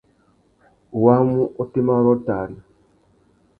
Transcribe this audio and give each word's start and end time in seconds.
U 0.99 1.03
wāmú 1.03 1.45
otémá 1.65 2.01
rôō 2.09 2.17
tari? 2.33 2.61